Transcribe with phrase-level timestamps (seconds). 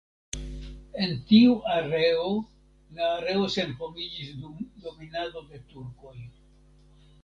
[1.03, 2.25] En tiu areo
[2.97, 6.21] la areo senhomiĝis dum dominado de turkoj.